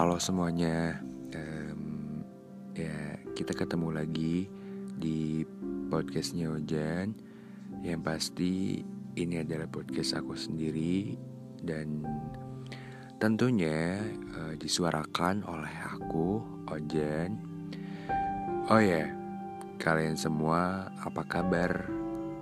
[0.00, 0.96] Halo semuanya,
[1.36, 2.24] um,
[2.72, 4.48] ya kita ketemu lagi
[4.96, 5.44] di
[5.92, 7.12] podcastnya Ojan.
[7.84, 8.80] Yang pasti
[9.20, 11.20] ini adalah podcast aku sendiri
[11.60, 12.00] dan
[13.20, 14.00] tentunya
[14.40, 16.40] uh, disuarakan oleh aku
[16.72, 17.36] Ojan.
[18.72, 19.04] Oh ya,
[19.76, 21.84] kalian semua apa kabar?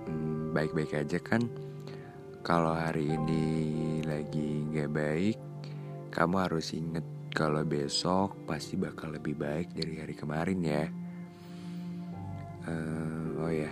[0.07, 1.43] Hmm, baik-baik hmm, aja kan?
[2.39, 3.43] Kalau hari ini
[4.07, 5.37] lagi nggak baik,
[6.15, 10.85] kamu harus inget kalau besok pasti bakal lebih baik dari hari kemarin ya.
[12.65, 13.71] Uh, oh ya,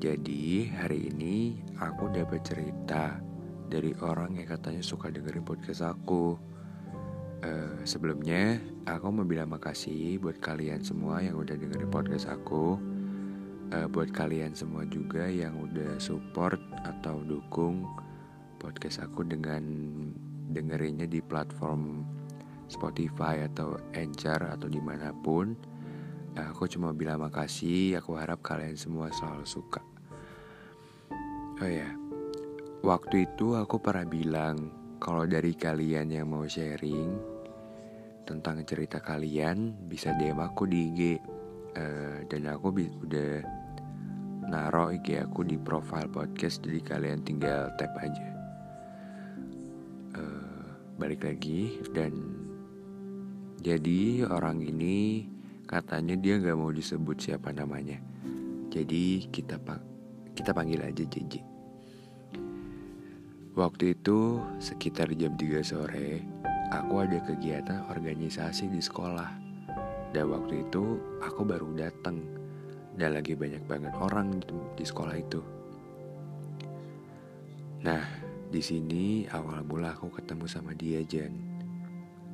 [0.00, 3.20] jadi hari ini aku dapat cerita
[3.70, 6.40] dari orang yang katanya suka dengerin podcast aku.
[7.40, 12.80] Uh, sebelumnya aku mau bilang makasih buat kalian semua yang udah dengerin podcast aku.
[13.70, 17.86] Uh, buat kalian semua juga yang udah support atau dukung
[18.58, 19.62] podcast aku dengan
[20.50, 22.02] dengerinnya di platform
[22.70, 25.52] Spotify atau Anchor atau di mana pun
[26.30, 27.98] Aku cuma bilang makasih.
[27.98, 29.82] Aku harap kalian semua selalu suka.
[31.58, 31.90] Oh ya
[32.80, 34.70] Waktu itu aku pernah bilang
[35.02, 37.10] Kalau dari kalian yang mau sharing
[38.24, 41.00] Tentang cerita kalian Bisa DM aku di IG
[41.76, 42.72] uh, Dan aku
[43.04, 43.44] udah
[44.48, 48.40] Naro IG aku di profile podcast Jadi kalian tinggal tap aja.
[51.00, 52.12] Balik lagi dan
[53.60, 55.28] jadi orang ini
[55.68, 58.00] katanya dia nggak mau disebut siapa namanya.
[58.72, 59.60] Jadi kita
[60.32, 61.44] kita panggil aja JJ.
[63.52, 66.24] Waktu itu sekitar jam 3 sore,
[66.72, 69.28] aku ada kegiatan organisasi di sekolah.
[70.16, 72.16] Dan waktu itu aku baru datang
[72.96, 74.40] dan lagi banyak banget orang
[74.72, 75.44] di sekolah itu.
[77.84, 78.08] Nah,
[78.48, 81.49] di sini awal mula aku ketemu sama dia Jan.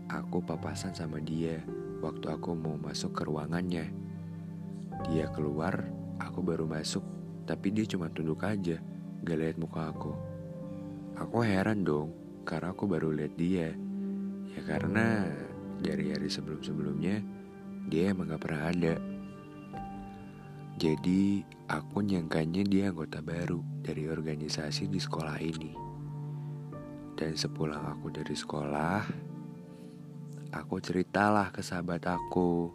[0.06, 1.66] Aku papasan sama dia
[1.98, 3.90] waktu aku mau masuk ke ruangannya.
[5.10, 5.82] Dia keluar,
[6.22, 7.02] aku baru masuk,
[7.42, 8.78] tapi dia cuma tunduk aja,
[9.26, 10.14] gak lihat muka aku.
[11.18, 12.14] Aku heran dong,
[12.46, 13.74] karena aku baru lihat dia.
[14.54, 15.26] Ya karena
[15.82, 17.20] dari hari sebelum-sebelumnya,
[17.90, 18.94] dia emang gak pernah ada.
[20.76, 25.72] Jadi aku nyangkanya dia anggota baru dari organisasi di sekolah ini.
[27.16, 29.00] Dan sepulang aku dari sekolah,
[30.52, 32.70] aku ceritalah ke sahabat aku.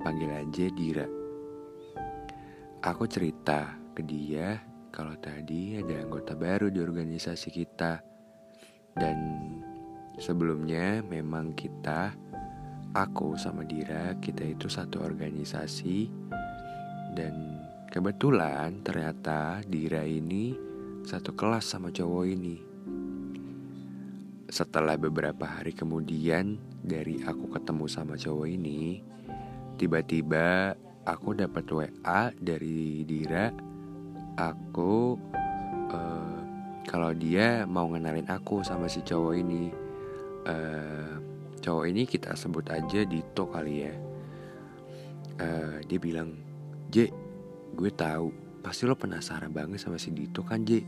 [0.00, 1.06] Panggil aja Dira.
[2.84, 4.60] Aku cerita ke dia
[4.94, 7.98] kalau tadi ada anggota baru di organisasi kita.
[8.94, 9.18] Dan
[10.22, 12.14] sebelumnya memang kita,
[12.94, 16.06] aku sama Dira, kita itu satu organisasi.
[17.14, 17.58] Dan
[17.90, 20.54] kebetulan ternyata Dira ini
[21.04, 22.63] satu kelas sama cowok ini.
[24.48, 29.00] Setelah beberapa hari kemudian dari aku ketemu sama cowok ini,
[29.80, 30.76] tiba-tiba
[31.08, 33.48] aku dapat WA dari Dira.
[34.34, 35.16] Aku
[35.92, 36.40] uh,
[36.84, 39.72] kalau dia mau ngenalin aku sama si cowok ini.
[40.44, 41.16] Uh,
[41.64, 43.94] cowok ini kita sebut aja Dito kali ya.
[45.40, 46.36] Uh, dia bilang,
[46.92, 47.08] J,
[47.72, 48.28] gue tahu
[48.60, 50.84] pasti lo penasaran banget sama si Dito kan J.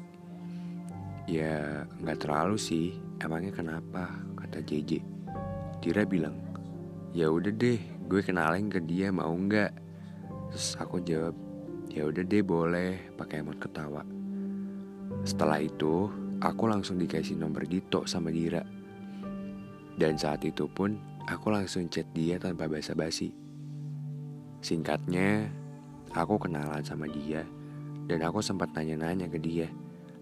[1.26, 4.14] Ya nggak terlalu sih, emangnya kenapa?
[4.38, 5.02] Kata JJ.
[5.82, 6.38] Dira bilang,
[7.10, 9.74] ya udah deh, gue kenalin ke dia mau nggak?
[10.54, 11.34] Terus aku jawab,
[11.90, 14.06] ya udah deh boleh, pakai emot ketawa.
[15.26, 16.06] Setelah itu,
[16.38, 18.62] aku langsung dikasih nomor Dito sama Dira.
[19.98, 20.94] Dan saat itu pun,
[21.26, 23.34] aku langsung chat dia tanpa basa-basi.
[24.62, 25.50] Singkatnya,
[26.14, 27.42] aku kenalan sama dia,
[28.06, 29.66] dan aku sempat nanya-nanya ke dia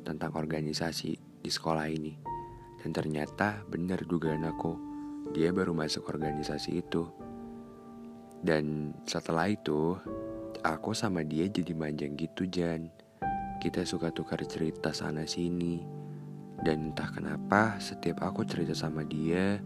[0.05, 2.13] tentang organisasi di sekolah ini.
[2.85, 4.77] Dan ternyata benar dugaan aku,
[5.33, 7.09] dia baru masuk organisasi itu.
[8.45, 9.97] Dan setelah itu,
[10.61, 12.93] aku sama dia jadi manjang gitu Jan.
[13.65, 15.81] Kita suka tukar cerita sana sini.
[16.61, 19.65] Dan entah kenapa setiap aku cerita sama dia,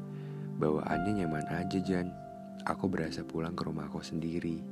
[0.62, 2.06] bawaannya nyaman aja Jan.
[2.70, 4.62] Aku berasa pulang ke rumah aku sendiri.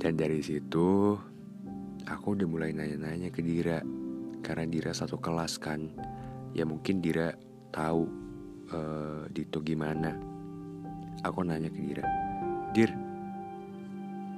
[0.00, 1.20] Dan dari situ
[2.08, 3.84] aku udah mulai nanya-nanya ke Dira.
[4.40, 5.92] Karena Dira satu kelas kan.
[6.56, 7.36] Ya mungkin Dira
[7.70, 8.08] tahu
[8.72, 10.16] uh, Dito gimana.
[11.22, 12.04] Aku nanya ke Dira.
[12.72, 12.90] Dir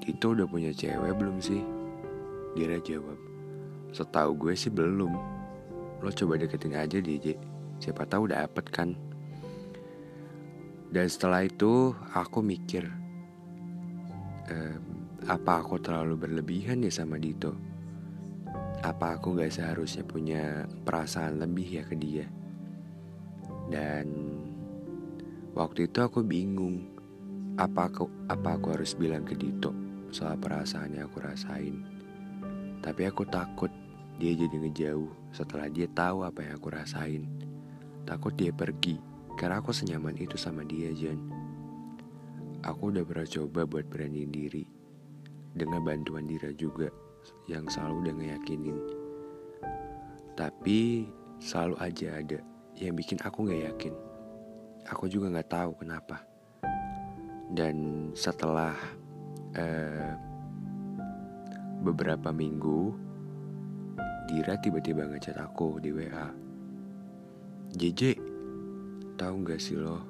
[0.03, 1.63] Dito udah punya cewek belum sih?
[2.59, 3.31] Dira jawab
[3.91, 5.13] setahu gue sih belum.
[6.01, 7.37] Lo coba deketin aja DJ
[7.83, 8.95] siapa tahu dapet kan.
[10.91, 12.83] Dan setelah itu aku mikir
[15.29, 17.53] apa aku terlalu berlebihan ya sama Dito?
[18.81, 22.25] Apa aku gak seharusnya punya perasaan lebih ya ke dia?
[23.69, 24.09] Dan
[25.53, 26.89] waktu itu aku bingung
[27.61, 29.77] apa aku apa aku harus bilang ke Dito
[30.09, 31.85] soal perasaan yang aku rasain.
[32.81, 33.69] Tapi aku takut
[34.17, 37.29] dia jadi ngejauh setelah dia tahu apa yang aku rasain.
[38.09, 38.97] Takut dia pergi
[39.37, 41.21] karena aku senyaman itu sama dia, Jan.
[42.65, 44.80] Aku udah pernah coba buat beraniin diri
[45.55, 46.89] dengan bantuan Dira juga
[47.51, 48.79] yang selalu udah ngeyakinin.
[50.39, 51.11] Tapi
[51.43, 52.39] selalu aja ada
[52.79, 53.95] yang bikin aku gak yakin.
[54.89, 56.25] Aku juga gak tahu kenapa.
[57.51, 58.73] Dan setelah
[59.59, 60.13] uh,
[61.83, 62.95] beberapa minggu,
[64.31, 66.31] Dira tiba-tiba ngechat aku di WA.
[67.75, 68.15] JJ,
[69.19, 70.03] tahu gak sih lo?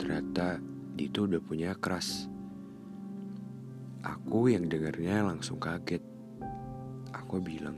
[0.00, 0.60] Ternyata
[0.96, 2.28] Dito udah punya keras.
[4.06, 5.98] Aku yang dengarnya langsung kaget.
[7.10, 7.74] Aku bilang,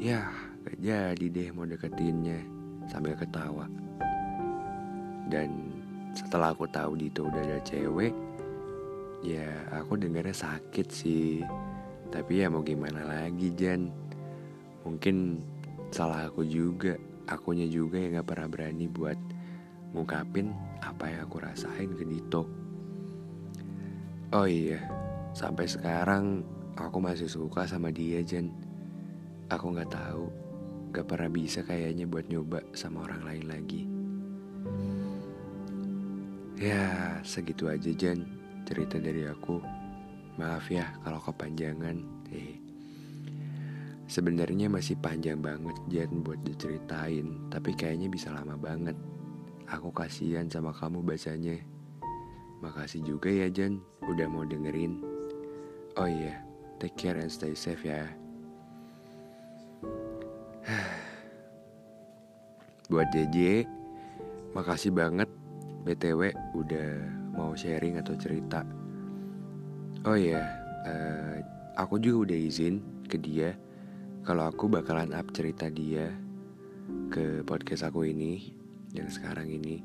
[0.00, 0.24] ya
[0.64, 2.40] gak jadi deh mau deketinnya
[2.88, 3.68] sambil ketawa.
[5.28, 5.76] Dan
[6.16, 8.16] setelah aku tahu Dito udah ada cewek,
[9.20, 9.44] ya
[9.76, 11.44] aku dengarnya sakit sih.
[12.08, 13.92] Tapi ya mau gimana lagi Jan.
[14.88, 15.44] Mungkin
[15.92, 16.96] salah aku juga.
[17.28, 19.14] Akunya juga yang gak pernah berani buat
[19.92, 22.48] ngungkapin apa yang aku rasain ke Dito.
[24.34, 24.82] Oh iya,
[25.32, 26.42] sampai sekarang
[26.74, 28.50] aku masih suka sama dia Jen.
[29.50, 30.30] Aku nggak tahu,
[30.94, 33.82] gak pernah bisa kayaknya buat nyoba sama orang lain lagi.
[36.60, 38.28] Ya, segitu aja Jen
[38.68, 39.58] cerita dari aku.
[40.38, 41.98] Maaf ya kalau kepanjangan.
[42.30, 42.54] Eh,
[44.06, 48.94] sebenarnya masih panjang banget Jen buat diceritain, tapi kayaknya bisa lama banget.
[49.66, 51.58] Aku kasihan sama kamu bacanya.
[52.62, 55.09] Makasih juga ya Jan, udah mau dengerin.
[55.98, 56.38] Oh iya,
[56.78, 58.06] take care and stay safe ya.
[62.90, 63.66] Buat JJ,
[64.54, 65.26] makasih banget
[65.86, 66.90] BTW udah
[67.34, 68.62] mau sharing atau cerita.
[70.06, 70.42] Oh iya,
[70.86, 71.36] uh,
[71.80, 73.56] aku juga udah izin ke dia
[74.22, 76.12] kalau aku bakalan up cerita dia
[77.08, 78.52] ke podcast aku ini
[78.92, 79.80] yang sekarang ini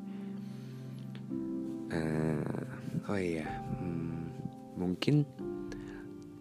[1.95, 2.63] uh,
[3.09, 3.47] oh iya
[3.79, 4.27] hmm,
[4.75, 5.23] mungkin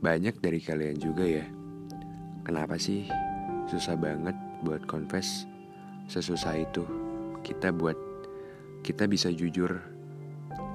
[0.05, 1.49] banyak dari kalian juga ya.
[2.45, 3.09] Kenapa sih
[3.65, 5.49] susah banget buat confess
[6.13, 6.85] sesusah itu?
[7.41, 7.97] Kita buat
[8.85, 9.81] kita bisa jujur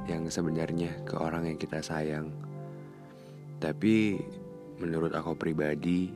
[0.09, 2.33] yang sebenarnya ke orang yang kita sayang.
[3.61, 4.17] Tapi
[4.81, 6.09] menurut aku pribadi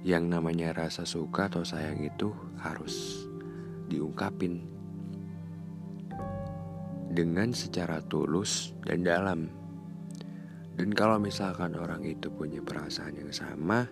[0.00, 3.28] yang namanya rasa suka atau sayang itu harus
[3.92, 4.64] diungkapin
[7.12, 9.63] dengan secara tulus dan dalam.
[10.74, 13.86] Dan kalau misalkan orang itu punya perasaan yang sama,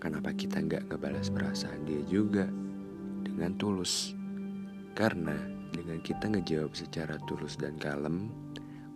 [0.00, 2.48] kenapa kita nggak ngebalas perasaan dia juga
[3.20, 4.16] dengan tulus?
[4.96, 5.36] Karena
[5.68, 8.32] dengan kita ngejawab secara tulus dan kalem,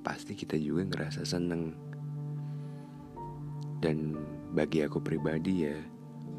[0.00, 1.76] pasti kita juga ngerasa seneng.
[3.80, 4.16] Dan
[4.56, 5.76] bagi aku pribadi ya,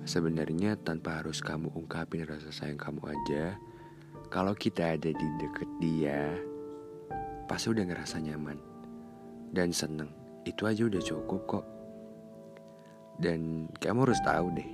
[0.10, 3.62] sebenarnya tanpa harus kamu ungkapin rasa sayang kamu aja,
[4.34, 6.34] kalau kita ada di deket dia,
[7.46, 8.58] pasti udah ngerasa nyaman
[9.54, 10.27] dan seneng.
[10.48, 11.66] Itu aja udah cukup kok.
[13.20, 14.72] Dan kamu harus tahu deh,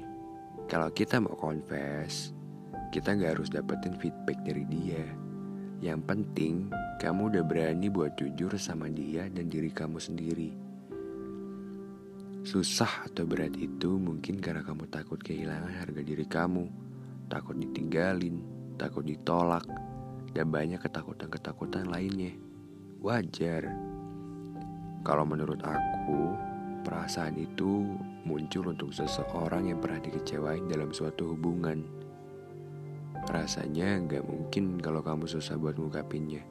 [0.70, 2.30] kalau kita mau confess,
[2.94, 5.02] kita nggak harus dapetin feedback dari dia.
[5.82, 6.70] Yang penting,
[7.02, 10.54] kamu udah berani buat jujur sama dia dan diri kamu sendiri.
[12.46, 16.70] Susah atau berat itu mungkin karena kamu takut kehilangan harga diri kamu,
[17.34, 18.46] takut ditinggalin,
[18.78, 19.66] takut ditolak,
[20.38, 22.36] dan banyak ketakutan-ketakutan lainnya
[23.00, 23.68] wajar.
[25.04, 26.32] Kalau menurut aku,
[26.88, 27.84] perasaan itu
[28.24, 31.84] muncul untuk seseorang yang pernah dikecewain dalam suatu hubungan.
[33.28, 36.48] Rasanya nggak mungkin kalau kamu susah buat ngungkapinnya.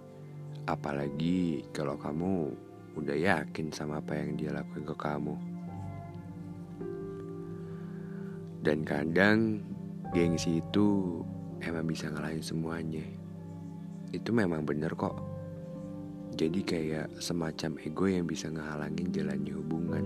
[0.68, 2.52] Apalagi kalau kamu
[3.00, 5.35] udah yakin sama apa yang dia lakukan ke kamu.
[8.61, 9.64] Dan kadang
[10.12, 11.18] gengsi itu
[11.64, 13.04] emang bisa ngalahin semuanya.
[14.12, 15.32] Itu memang bener kok.
[16.33, 20.05] Jadi kayak semacam ego yang bisa ngehalangin jalannya hubungan.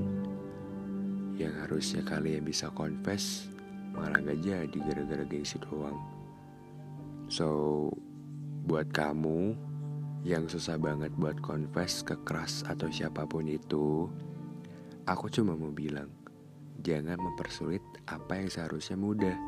[1.38, 3.52] Yang harusnya kalian bisa confess
[3.96, 5.96] Malah gak jadi gara-gara gengsi doang.
[7.32, 7.48] So
[8.68, 9.56] buat kamu
[10.26, 14.10] yang susah banget buat confess ke keras atau siapa pun itu
[15.06, 16.12] Aku cuma mau bilang
[16.82, 19.38] Jangan mempersulit apa yang seharusnya mudah.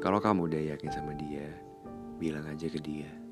[0.00, 1.50] Kalau kamu udah yakin sama dia
[2.16, 3.27] Bilang aja ke dia